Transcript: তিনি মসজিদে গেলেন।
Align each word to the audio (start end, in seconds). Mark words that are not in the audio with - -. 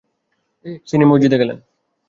তিনি 0.87 1.03
মসজিদে 1.05 1.37
গেলেন। 1.41 1.57